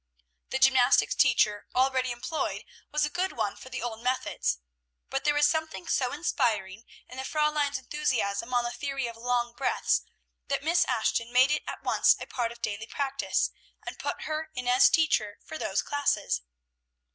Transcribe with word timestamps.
The 0.49 0.57
gymnastic 0.57 1.11
teacher 1.13 1.67
already 1.75 2.09
employed 2.09 2.65
was 2.91 3.05
a 3.05 3.09
good 3.11 3.33
one 3.33 3.55
for 3.55 3.69
the 3.69 3.83
old 3.83 4.01
methods; 4.01 4.57
but 5.11 5.25
there 5.25 5.33
was 5.35 5.45
something 5.47 5.85
so 5.87 6.11
inspiring 6.11 6.85
in 7.07 7.17
the 7.17 7.23
Fräulein's 7.23 7.77
enthusiasm 7.77 8.51
on 8.51 8.63
the 8.63 8.71
theory 8.71 9.05
of 9.05 9.15
long 9.15 9.53
breaths, 9.53 10.01
that 10.47 10.63
Miss 10.63 10.85
Ashton 10.85 11.31
made 11.31 11.51
it 11.51 11.61
at 11.67 11.83
once 11.83 12.15
a 12.19 12.25
part 12.25 12.51
of 12.51 12.63
daily 12.63 12.87
practice, 12.87 13.51
and 13.85 13.99
put 13.99 14.23
her 14.23 14.49
in 14.55 14.67
as 14.67 14.89
teacher 14.89 15.37
for 15.43 15.59
those 15.59 15.83
classes. 15.83 16.41